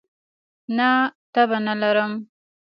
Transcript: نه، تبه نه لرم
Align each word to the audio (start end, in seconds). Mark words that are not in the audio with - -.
نه، 0.77 0.89
تبه 1.33 1.57
نه 1.65 1.73
لرم 1.81 2.11